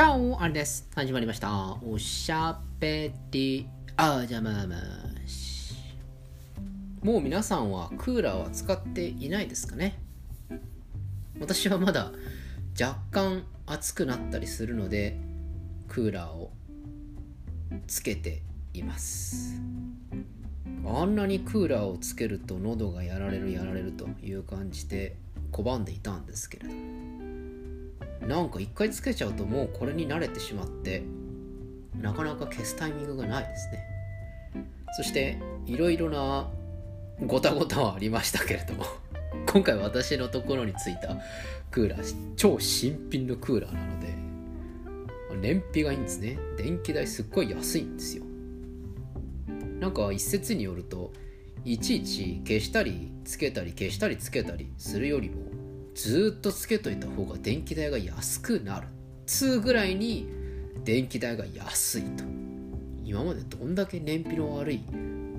[0.00, 0.88] チャオあれです。
[0.94, 1.76] 始まりました。
[1.86, 4.74] おしゃべりあじゃまま
[5.26, 5.74] し。
[7.02, 9.98] もう皆さんはクーラーは使っていないですかね？
[11.38, 12.12] 私はまだ
[12.80, 15.18] 若干暑くなったりするので
[15.86, 16.50] クーラーを
[17.86, 18.40] つけて
[18.72, 19.60] います
[20.86, 25.16] あんなにクーラーをつけると喉がやられるやられるという感じで
[25.52, 26.74] 拒んでいたんですけれど
[28.26, 31.02] なんか一回つけちゃうともうこれに慣れてしまって
[32.00, 34.64] なかなか消すタイミングがないですね。
[34.96, 36.48] そしていろいろな
[37.26, 38.84] ごたごたはありましたけれども
[39.46, 41.16] 今回私のところについた
[41.70, 44.14] クーラー超新品のクーラーなので
[45.36, 46.38] 燃費がいいんですね。
[46.56, 48.24] 電気代すっごい安いんですよ。
[49.78, 51.12] なんか一説によると
[51.64, 55.36] いちいち消したりつけたり消したりつけたりするよりも
[56.00, 58.86] ずっとつけといた方が電気代が安くなる。
[59.26, 60.26] つぐらいに
[60.82, 62.24] 電気代が安いと。
[63.04, 64.80] 今までどんだけ燃費の悪い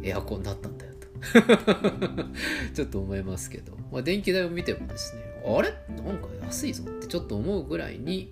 [0.03, 1.07] エアコンだったんだよと。
[2.75, 5.73] ちょっと思いますけど、まあ、電気代を見てもですねあれ？
[5.95, 8.31] なんか安いぞってちょっと思うぐらいに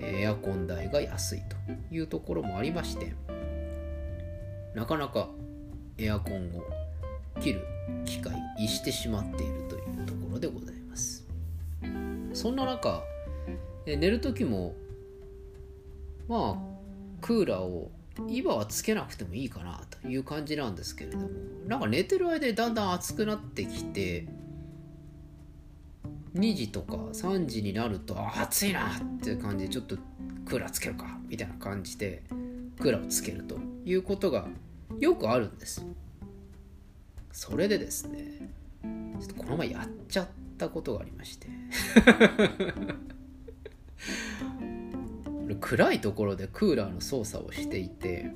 [0.00, 1.56] エアコン代が安いと
[1.94, 3.12] いうところもありまして。
[4.74, 5.28] なかなか
[5.98, 6.64] エアコンを
[7.38, 7.60] 切る
[8.06, 10.69] 機会を逸してしまっているというところでございます。
[12.40, 13.02] そんな中
[13.84, 14.74] 寝る時も
[16.26, 17.90] まあクーラーを
[18.28, 21.28] 今はつけなくてもいいかなという感じなんですけれども
[21.68, 24.26] なんか寝てる間でだんだん暑くなってきて
[26.34, 29.98] 2時とか3時になると暑いなっていう感じでちょっと
[30.46, 32.22] クーラーつけるかみたいな感じで
[32.80, 34.48] クーラーをつけるということが
[34.98, 35.84] よくあるんです。
[37.32, 38.50] それでですね
[39.20, 40.28] ちょっとこの前やっちゃっ
[40.60, 41.48] たことがありまして。
[45.60, 48.30] 暗いところでクーラーの操作をしていて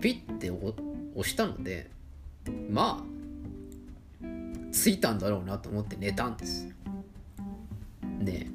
[0.00, 0.72] ピッて押
[1.22, 1.90] したので
[2.70, 4.26] まあ
[4.72, 6.74] ついたんだろうなと思って寝たんです。
[8.20, 8.46] で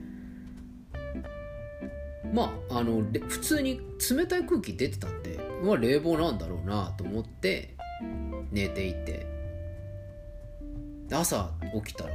[2.33, 7.75] まああの普通に冷たい空気出てたんでまあ冷房なんだろうなと思って
[8.51, 9.41] 寝ていて。
[11.13, 11.51] 朝
[11.85, 12.13] 起きたら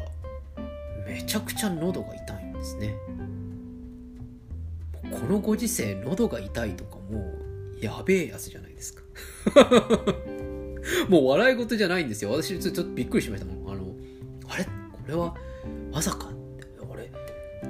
[1.06, 2.94] めちゃくちゃ喉が痛いんですね。
[5.10, 7.32] このご時世喉が痛いとかも
[7.80, 9.02] うやべえやつじゃないですか。
[11.08, 12.32] もう笑い事じゃないんですよ。
[12.32, 13.72] 私ちょっとびっくりしましたもん。
[13.72, 13.94] あの
[14.48, 14.64] あれ？
[14.64, 14.70] こ
[15.06, 15.34] れは
[15.92, 16.28] まさか？
[16.28, 16.66] って。
[16.88, 17.08] 俺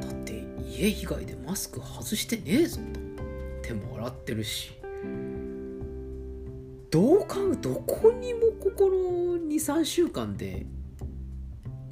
[0.00, 3.00] だって家以外でマスク外してねえぞと。
[3.62, 4.72] 手も洗ってるし。
[6.90, 10.66] どうかどこにもここの23週間で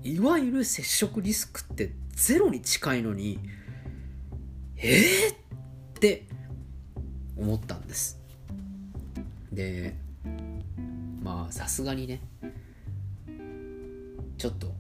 [0.05, 3.39] いわゆる接触リスクってゼロに近いのに
[4.77, 5.37] えー、っ
[5.99, 6.27] て
[7.39, 8.21] 思ったんです。
[9.51, 9.95] で
[11.23, 12.21] まあさすがにね
[14.37, 14.75] ちょっと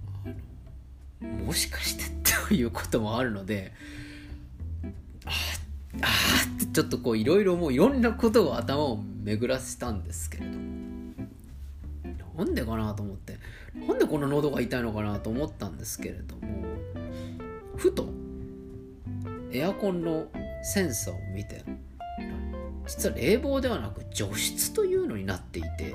[1.23, 2.05] もしかして
[2.49, 3.73] ということもあるので
[5.25, 5.31] あ
[6.03, 6.07] あ
[6.55, 10.59] ってちょっとこういろいろもういろんなことを頭を巡らせたんですけれど
[12.37, 13.34] なんでかなと思って。
[13.75, 16.43] なんでこの喉が痛いのかなと思ったんですけれども
[17.77, 18.09] ふと
[19.53, 20.27] エアコンの
[20.62, 21.65] センサーを見て
[22.87, 25.95] 実は冷房ではなく除湿というのになっていて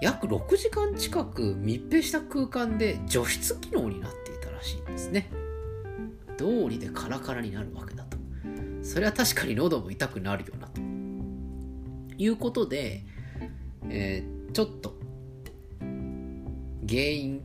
[0.00, 5.28] 約6時間近く密閉した空間で除湿機能になっていたらしいんですね。
[6.36, 8.16] 道理でカラカラになるわけだと。
[8.82, 10.80] それは確かに喉も痛くなるよなと。
[12.16, 13.04] いうことで、
[13.88, 14.97] えー、ちょっと
[16.88, 17.42] 原因っ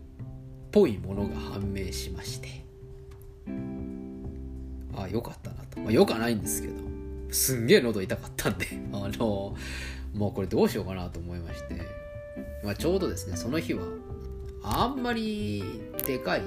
[0.72, 2.64] ぽいものが判明しまして。
[4.96, 6.76] ああよかったなと、まあ、よかないんですけど。
[7.32, 8.68] すんげえ喉痛かったんで。
[8.94, 9.56] あの
[10.14, 11.82] もうこれどうしようかなと思いまして、
[12.64, 13.82] まあ、ちょうどですねその日は
[14.64, 15.64] あんまり
[16.06, 16.44] でかい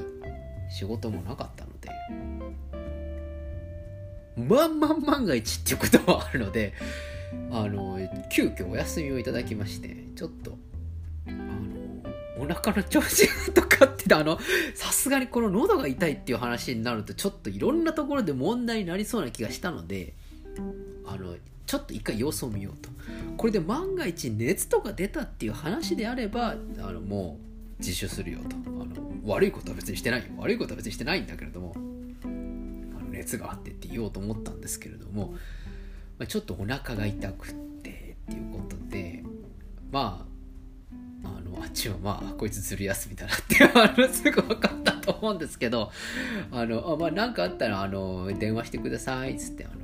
[0.70, 1.90] 仕事もなかったので。
[4.36, 6.74] まんまん万が一っていうこともあるので
[7.50, 7.98] あの
[8.30, 10.58] 急遽お休みをいただきましてちょっと
[12.46, 14.38] お腹の調子とかってあの
[14.74, 20.14] さすがにこの喉が痛いっていう話になるとちょっといろんなところで問題になりそうな気がしたので
[21.06, 21.34] あの
[21.66, 22.90] ちょっと一回様子を見ようと。
[23.36, 27.38] これで万が一熱とか出たっていう話であればあのも
[27.78, 28.56] う自首するよと。
[28.66, 28.86] あの
[29.24, 30.26] 悪いことは別にしてないよ。
[30.38, 32.28] 悪いことは別にしてないんだけれどもあ
[33.02, 35.34] の熱があってって言おうと思ったんですけれども、
[36.18, 37.52] まあ、ちょっとお腹が痛くっ
[37.82, 39.24] てっていうことで
[39.90, 40.35] まあ
[41.76, 45.90] あのあっちはまあこいつずる休みだなってあのすぐ分かったと思うんですけど
[46.50, 49.74] あのあまあ何かあったらあの電話してくださいっつってあの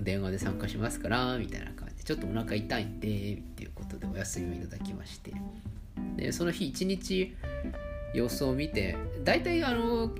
[0.00, 3.10] 電話で参加しますからみたいな感じでちょっとお腹痛いんでっ
[3.54, 5.32] ていうことでお休みをいただきまして
[6.16, 7.34] でその日一日
[8.14, 10.10] 様子を見て大体あの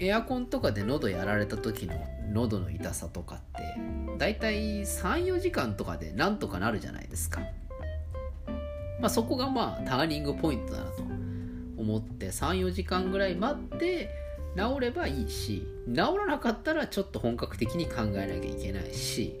[0.00, 1.94] エアコンとかで喉やられた時の
[2.32, 3.62] 喉の痛さとかって
[4.16, 7.40] 大体34時間とかでなんとかなるじゃないですか。
[9.00, 11.02] まあ、そこがまあターニングポイントだなと
[11.76, 14.10] 思って34時間ぐらい待って
[14.56, 19.36] 治ればいいし治らなかったらちょっと本格的に考えなきゃいけないし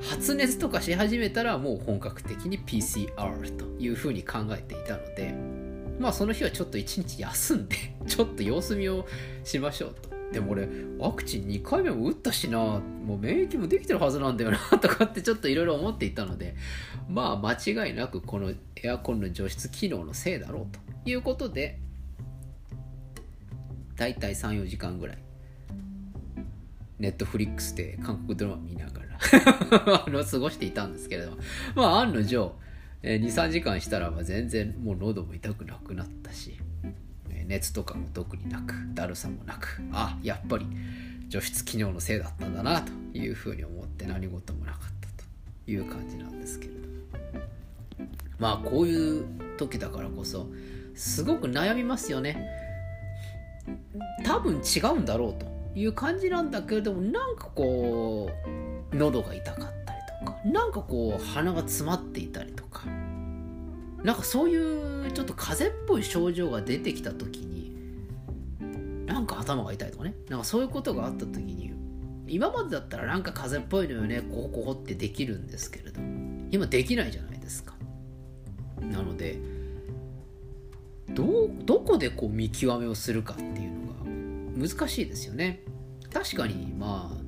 [0.00, 5.34] 発熱とかし始めたらもう本格的に PCR というふうに考えていたので
[5.98, 7.76] まあその日はちょっと一日休んで
[8.06, 9.06] ちょっと様子見を
[9.44, 10.15] しましょうと。
[10.32, 10.68] でも俺
[10.98, 12.58] ワクチン2回目も打ったしな。
[12.58, 14.58] もう免疫もできてるはずなんだよな。
[14.78, 16.56] とかってちょっといろいろ思っていたので
[17.08, 18.52] まあ間違いなくこの
[18.82, 21.78] エアコンの除湿機能のせいだろうということで
[23.94, 25.18] だいたい34時間ぐらい
[26.98, 31.36] ネットフリックスで韓国ドラマ見ながら あの過ごしていたんですけれども。
[31.74, 32.52] まあ案の定
[33.02, 36.58] 23時間したら全然もう喉も痛くなくなったし
[37.46, 40.66] 熱とかも特になくだるさもなくあやっぱり
[41.28, 45.08] 除湿機能のせいだったんだなというふうに思って何事もなかった
[45.64, 46.78] という感じなんですけれど
[48.38, 49.24] まあこういう
[49.56, 50.46] 時だからこそ
[50.94, 52.48] すごく悩みますよね。
[54.24, 58.30] 多分違うんだろうという感じなんだけれどもなんかこ
[58.92, 62.52] う喉が痛かったりとかなんかこう鼻が詰まっていたり
[64.06, 67.76] なんかそういうちょっと風邪っぽい症状が出てきた時に
[69.04, 70.14] なんか頭が痛いとかね。
[70.28, 71.72] なんかそういうことがあった時に
[72.28, 76.00] 今までだったらなんか風邪っぽいのよねこうこうってできるんですけれど
[76.52, 77.74] 今できないじゃないですか。
[78.80, 79.40] なので
[81.10, 85.64] どどこでこう見極めをするかっていうのが難しいですよね。
[86.12, 87.22] 確かにまあ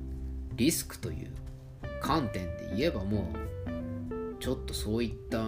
[0.55, 1.27] リスクという
[2.01, 5.43] 観点で言えばもうちょっとそういった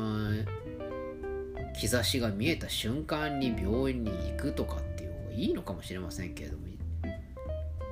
[1.73, 6.63] 兆しが見えた瞬間に病院に行くとかっていう方がいいのかもしれませんけれども、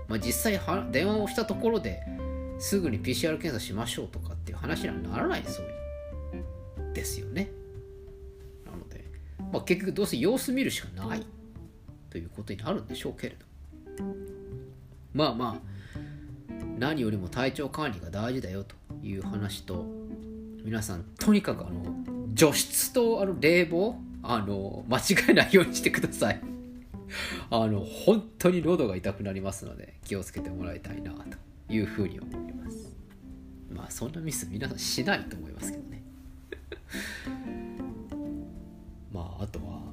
[0.08, 0.60] まあ、実際
[0.92, 2.02] 電話をしたところで
[2.60, 5.66] すぐに PCR 検査しましょうとかっていう話にはならないそう
[6.94, 7.50] ですよね。
[8.66, 9.06] なので、
[9.54, 11.26] まあ、結局どうせ様子見るしかない
[12.10, 13.46] ということになるんでしょうけれど
[15.14, 16.00] まあまあ
[16.78, 19.86] 何よりも体調管理が大事だよという話と
[20.64, 23.96] 皆さんとにかくあの除湿とあの冷房？
[24.24, 25.02] あの間違
[25.32, 26.40] えないようにしてください。
[27.52, 31.20] あの本当に喉が痛くなりますので気をつけてもらいたいなと
[31.74, 32.96] いうふうに思います。
[33.70, 36.02] まあそんなミス皆さんしないと思いますけどね。
[39.12, 39.92] まああとは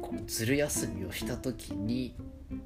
[0.00, 2.14] このずる休みをした時に、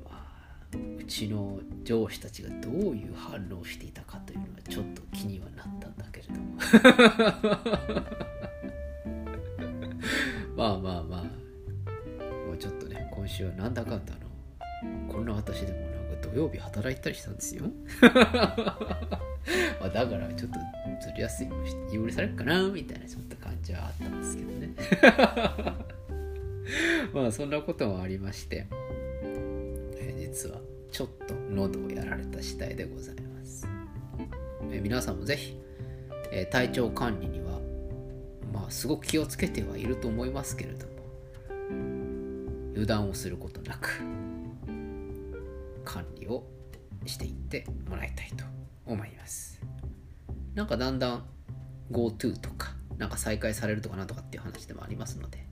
[0.04, 0.68] まあ、
[0.98, 6.58] うちの上司たちがどういう反応をしていたかというのはちょっと気にはなったんだけれども。
[10.56, 11.46] まあまあまあ。
[12.46, 15.86] もうちょっとね今週はなんだかんだのこんな私でもな
[16.16, 17.64] んか土曜日働いたりしたんですよ。
[18.02, 20.58] まあだからちょっと
[21.00, 21.48] ずりやすい
[21.92, 24.70] 許されるかなみたいなちょっと感じはあったんですけどね。
[27.12, 28.66] まあそんなこともありまして、
[29.98, 30.60] え実は
[30.90, 33.68] ちょっと喉をやられた次第でございます、
[34.72, 35.56] え皆さんもぜひ、
[36.32, 37.45] え体調管理には
[38.56, 40.92] まあすごく気をつけてはいると思いますけれども
[42.70, 44.00] 油断をすることなく
[45.84, 46.42] 管理を
[47.04, 48.44] していってもらいたいと
[48.86, 49.60] 思います。
[50.54, 51.24] なんかだんだん
[51.92, 55.46] GoTo とかなんか再開されるとかなんとかっていう話でもありますので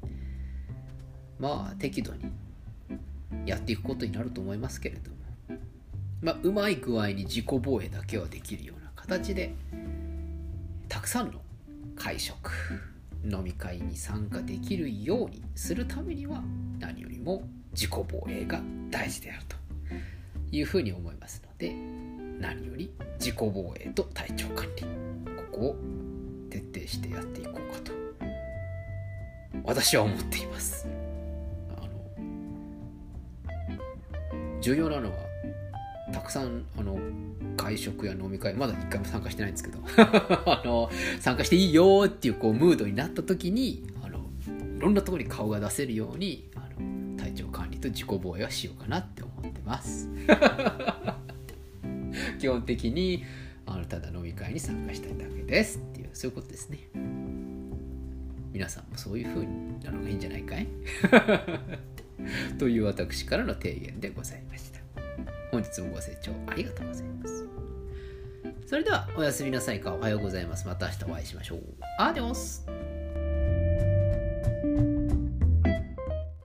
[1.39, 2.25] まあ適度に
[3.45, 5.17] やっていくことになると思いますけれども
[6.23, 9.55] まあうまい具合に自己防衛だけはできるような形で
[10.89, 11.41] たくさんの
[11.97, 12.51] 会食
[13.25, 16.43] 飲み会に参加できるようにするためには
[16.79, 19.57] 何よりも自己防衛が大事であると
[20.53, 21.75] いうふうに思いますので
[22.39, 24.89] 何より自己防衛と体調管理こ
[25.51, 25.77] こを
[26.51, 27.93] 徹底してやっていこうかと
[29.65, 30.87] 私は思っています。
[31.77, 31.89] あの
[34.61, 35.17] 重要なのは
[36.13, 36.99] たくさんあの
[37.65, 39.79] 会食や飲み会まだ一回も参加してないんですけど
[40.47, 40.91] あの
[41.21, 44.19] 参加していいよっていうこうムードになった時にあの
[44.77, 50.09] いろんなとこに顔が出せるようにあの体調管理と自己防衛はしようかなって思ってます。
[52.39, 53.25] 基本的に
[53.67, 56.79] あのただ飲み会に参加したいだけですっていうそういうことですね。
[58.53, 60.67] 皆さんもそういう風になのがいいんじゃないかい？
[62.59, 64.81] という私からの提言でございました。
[65.51, 67.44] 本日もご清聴ありがとうございます。
[68.75, 70.67] それではおやすみなさいかおはようございます。
[70.67, 71.61] また明日お会いしましょう。
[71.97, 72.67] アディオス。